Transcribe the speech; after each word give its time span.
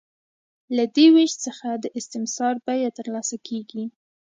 له 0.75 0.83
دې 0.95 1.07
وېش 1.15 1.31
څخه 1.45 1.69
د 1.83 1.85
استثمار 1.99 2.55
بیه 2.65 2.89
ترلاسه 2.97 3.35
کېږي 3.47 3.83